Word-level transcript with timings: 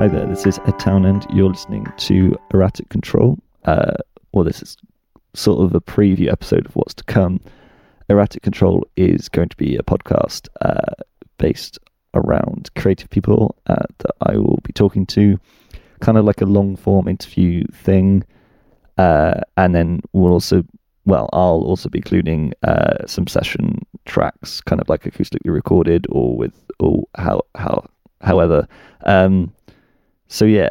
Hi 0.00 0.08
there, 0.08 0.24
this 0.24 0.46
is 0.46 0.58
Ed 0.64 0.78
Townend. 0.78 1.26
You're 1.28 1.50
listening 1.50 1.84
to 1.98 2.34
Erratic 2.54 2.88
Control. 2.88 3.38
Uh, 3.66 3.96
well, 4.32 4.44
this 4.44 4.62
is 4.62 4.78
sort 5.34 5.62
of 5.62 5.74
a 5.74 5.80
preview 5.82 6.32
episode 6.32 6.64
of 6.64 6.74
what's 6.74 6.94
to 6.94 7.04
come. 7.04 7.38
Erratic 8.08 8.42
Control 8.42 8.88
is 8.96 9.28
going 9.28 9.50
to 9.50 9.56
be 9.58 9.76
a 9.76 9.82
podcast 9.82 10.48
uh, 10.62 10.94
based 11.36 11.78
around 12.14 12.70
creative 12.76 13.10
people 13.10 13.54
uh, 13.66 13.84
that 13.98 14.12
I 14.22 14.38
will 14.38 14.60
be 14.64 14.72
talking 14.72 15.04
to, 15.08 15.38
kind 16.00 16.16
of 16.16 16.24
like 16.24 16.40
a 16.40 16.46
long 16.46 16.76
form 16.76 17.06
interview 17.06 17.66
thing. 17.66 18.24
Uh, 18.96 19.42
and 19.58 19.74
then 19.74 20.00
we'll 20.14 20.32
also, 20.32 20.64
well, 21.04 21.28
I'll 21.34 21.60
also 21.60 21.90
be 21.90 21.98
including 21.98 22.54
uh, 22.62 23.06
some 23.06 23.26
session 23.26 23.84
tracks, 24.06 24.62
kind 24.62 24.80
of 24.80 24.88
like 24.88 25.02
acoustically 25.02 25.52
recorded 25.52 26.06
or 26.08 26.38
with, 26.38 26.54
or 26.78 27.04
how, 27.18 27.42
how, 27.54 27.84
however. 28.22 28.66
Um, 29.04 29.52
so 30.30 30.44
yeah, 30.44 30.70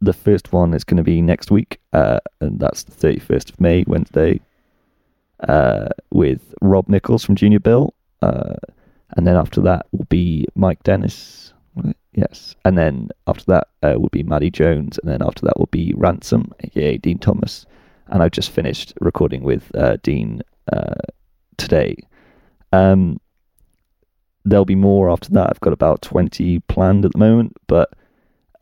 the 0.00 0.14
first 0.14 0.52
one 0.52 0.72
is 0.72 0.84
going 0.84 0.96
to 0.96 1.02
be 1.02 1.20
next 1.20 1.50
week, 1.50 1.78
uh, 1.92 2.20
and 2.40 2.58
that's 2.58 2.84
the 2.84 2.92
31st 2.92 3.50
of 3.50 3.60
May, 3.60 3.84
Wednesday, 3.86 4.40
uh, 5.46 5.88
with 6.10 6.54
Rob 6.62 6.88
Nichols 6.88 7.22
from 7.22 7.36
Junior 7.36 7.60
Bill. 7.60 7.92
Uh, 8.22 8.56
and 9.16 9.26
then 9.26 9.36
after 9.36 9.60
that 9.60 9.86
will 9.92 10.06
be 10.06 10.46
Mike 10.54 10.82
Dennis. 10.82 11.52
Yes. 12.14 12.54
And 12.64 12.78
then 12.78 13.10
after 13.26 13.44
that 13.48 13.68
uh, 13.82 13.98
will 13.98 14.08
be 14.08 14.22
Maddie 14.22 14.50
Jones. 14.50 14.98
And 14.98 15.12
then 15.12 15.22
after 15.22 15.44
that 15.44 15.58
will 15.58 15.68
be 15.70 15.92
Ransom, 15.96 16.50
aka 16.60 16.96
Dean 16.96 17.18
Thomas. 17.18 17.66
And 18.08 18.22
I've 18.22 18.32
just 18.32 18.50
finished 18.50 18.94
recording 19.00 19.42
with 19.42 19.70
uh, 19.76 19.98
Dean 20.02 20.42
uh, 20.72 20.94
today. 21.58 21.96
Um, 22.72 23.20
there'll 24.44 24.64
be 24.64 24.74
more 24.74 25.10
after 25.10 25.30
that. 25.32 25.50
I've 25.50 25.60
got 25.60 25.74
about 25.74 26.02
20 26.02 26.60
planned 26.60 27.04
at 27.04 27.12
the 27.12 27.18
moment, 27.18 27.56
but 27.66 27.90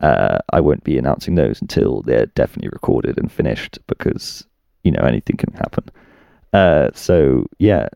uh, 0.01 0.39
I 0.51 0.61
won't 0.61 0.83
be 0.83 0.97
announcing 0.97 1.35
those 1.35 1.61
until 1.61 2.01
they're 2.03 2.27
definitely 2.27 2.69
recorded 2.69 3.17
and 3.17 3.31
finished 3.31 3.79
because, 3.87 4.45
you 4.83 4.91
know, 4.91 5.03
anything 5.03 5.37
can 5.37 5.53
happen. 5.53 5.89
Uh, 6.53 6.89
so, 6.93 7.45
yeah, 7.59 7.87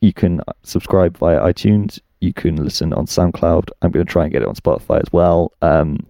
you 0.00 0.12
can 0.12 0.40
subscribe 0.62 1.18
via 1.18 1.40
iTunes. 1.40 1.98
You 2.20 2.32
can 2.32 2.56
listen 2.56 2.92
on 2.92 3.06
SoundCloud. 3.06 3.70
I'm 3.82 3.90
going 3.90 4.06
to 4.06 4.10
try 4.10 4.24
and 4.24 4.32
get 4.32 4.42
it 4.42 4.48
on 4.48 4.54
Spotify 4.54 5.00
as 5.00 5.12
well. 5.12 5.52
Um, 5.62 6.06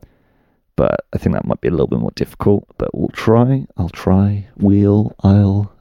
but 0.76 1.06
I 1.12 1.18
think 1.18 1.34
that 1.34 1.46
might 1.46 1.60
be 1.60 1.68
a 1.68 1.72
little 1.72 1.86
bit 1.86 1.98
more 1.98 2.12
difficult. 2.12 2.66
But 2.78 2.94
we'll 2.94 3.08
try. 3.08 3.66
I'll 3.76 3.88
try. 3.88 4.46
We'll. 4.58 5.14
I'll. 5.24 5.72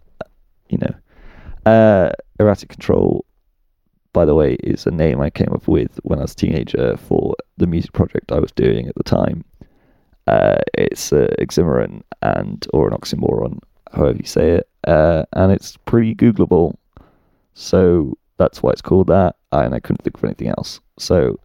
You 0.69 0.79
know. 0.79 1.71
Uh, 1.71 2.11
Erratic 2.39 2.69
Control, 2.69 3.25
by 4.13 4.23
the 4.25 4.35
way, 4.35 4.53
is 4.63 4.85
a 4.85 4.91
name 4.91 5.19
I 5.19 5.29
came 5.29 5.51
up 5.51 5.67
with 5.67 5.99
when 6.03 6.19
I 6.19 6.23
was 6.23 6.31
a 6.31 6.35
teenager 6.35 6.97
for 6.97 7.35
the 7.57 7.67
music 7.67 7.91
project 7.91 8.31
I 8.31 8.39
was 8.39 8.51
doing 8.53 8.87
at 8.87 8.95
the 8.95 9.03
time. 9.03 9.43
Uh, 10.27 10.57
it's 10.73 11.13
uh, 11.13 11.33
oxymoron 11.39 12.01
and 12.21 12.67
or 12.73 12.87
an 12.87 12.93
oxymoron, 12.93 13.59
however 13.93 14.17
you 14.17 14.25
say 14.25 14.51
it, 14.51 14.69
uh, 14.87 15.23
and 15.33 15.51
it's 15.51 15.77
pretty 15.85 16.13
Googleable. 16.13 16.75
So 17.53 18.17
that's 18.37 18.61
why 18.61 18.71
it's 18.71 18.81
called 18.81 19.07
that, 19.07 19.35
and 19.51 19.73
I 19.73 19.79
couldn't 19.79 20.03
think 20.03 20.17
of 20.17 20.23
anything 20.23 20.49
else. 20.49 20.79
So 20.99 21.39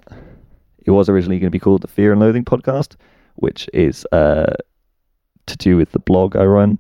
it 0.85 0.91
was 0.91 1.09
originally 1.09 1.39
going 1.39 1.47
to 1.47 1.51
be 1.51 1.61
called 1.61 1.83
the 1.83 1.89
Fear 1.89 2.13
and 2.13 2.21
Loathing 2.21 2.45
Podcast, 2.45 2.97
which 3.37 3.69
is 3.73 4.05
uh, 4.13 4.53
to 5.47 5.57
do 5.57 5.77
with 5.77 5.93
the 5.93 5.99
blog 6.01 6.37
I 6.37 6.45
run, 6.45 6.79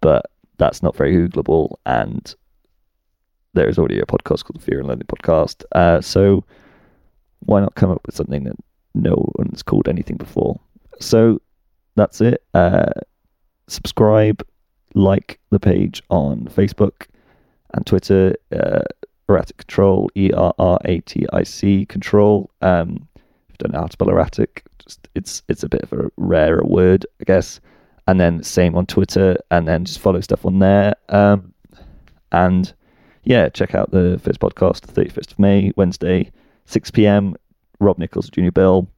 but 0.00 0.26
that's 0.58 0.82
not 0.82 0.96
very 0.96 1.14
Googleable, 1.16 1.76
and 1.86 2.34
there 3.54 3.68
is 3.68 3.78
already 3.78 3.98
a 3.98 4.04
podcast 4.04 4.44
called 4.44 4.60
the 4.60 4.64
Fear 4.64 4.80
and 4.80 4.88
Loathing 4.88 5.06
Podcast. 5.06 5.64
Uh, 5.72 6.00
so 6.00 6.44
why 7.40 7.60
not 7.60 7.74
come 7.74 7.90
up 7.90 8.02
with 8.06 8.14
something 8.14 8.44
that 8.44 8.56
no 8.94 9.32
one's 9.36 9.62
called 9.62 9.88
anything 9.88 10.16
before? 10.16 10.60
So 11.00 11.40
that's 11.96 12.20
it. 12.20 12.42
Uh, 12.54 12.90
subscribe, 13.68 14.46
like 14.94 15.38
the 15.50 15.60
page 15.60 16.02
on 16.10 16.44
Facebook 16.46 17.06
and 17.74 17.86
Twitter. 17.86 18.34
Uh, 18.52 18.82
erratic 19.28 19.56
Control, 19.58 20.10
E 20.16 20.30
R 20.32 20.52
R 20.58 20.78
A 20.84 21.00
T 21.00 21.26
I 21.32 21.42
C 21.42 21.86
Control. 21.86 22.50
Um, 22.60 23.08
if 23.16 23.22
you 23.50 23.56
don't 23.58 23.72
know 23.72 23.80
how 23.80 23.86
to 23.86 23.92
spell 23.92 24.10
erratic, 24.10 24.64
just 24.78 25.08
it's 25.14 25.42
it's 25.48 25.62
a 25.62 25.68
bit 25.68 25.82
of 25.82 25.92
a 25.92 26.10
rarer 26.16 26.64
word, 26.64 27.06
I 27.20 27.24
guess. 27.24 27.60
And 28.06 28.20
then 28.20 28.42
same 28.42 28.76
on 28.76 28.86
Twitter, 28.86 29.36
and 29.50 29.68
then 29.68 29.84
just 29.84 30.00
follow 30.00 30.20
stuff 30.20 30.44
on 30.44 30.58
there. 30.58 30.94
Um, 31.10 31.54
and 32.32 32.72
yeah, 33.24 33.48
check 33.48 33.74
out 33.74 33.90
the 33.90 34.20
first 34.22 34.40
podcast, 34.40 34.80
the 34.80 35.04
31st 35.04 35.32
of 35.32 35.38
May, 35.38 35.72
Wednesday, 35.76 36.30
6 36.66 36.90
p.m. 36.90 37.36
Rob 37.78 37.98
Nichols, 37.98 38.30
Junior 38.30 38.50
Bill, 38.50 38.88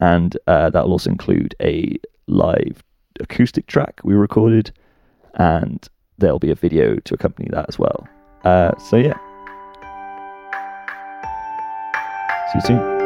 and 0.00 0.36
uh, 0.46 0.70
that 0.70 0.84
will 0.84 0.92
also 0.92 1.10
include 1.10 1.54
a 1.60 1.98
live 2.26 2.82
acoustic 3.20 3.66
track 3.66 4.00
we 4.04 4.14
recorded, 4.14 4.70
and 5.34 5.88
there'll 6.18 6.38
be 6.38 6.50
a 6.50 6.54
video 6.54 6.96
to 6.96 7.14
accompany 7.14 7.48
that 7.50 7.66
as 7.68 7.78
well. 7.78 8.06
Uh, 8.44 8.76
so 8.78 8.96
yeah, 8.96 9.18
see 12.52 12.58
you 12.58 12.60
soon. 12.60 12.97